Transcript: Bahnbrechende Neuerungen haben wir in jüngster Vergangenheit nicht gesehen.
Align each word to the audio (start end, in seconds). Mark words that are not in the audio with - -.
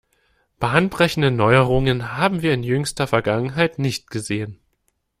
Bahnbrechende 0.59 1.29
Neuerungen 1.29 2.13
haben 2.17 2.41
wir 2.41 2.55
in 2.55 2.63
jüngster 2.63 3.05
Vergangenheit 3.05 3.77
nicht 3.77 4.09
gesehen. 4.09 4.59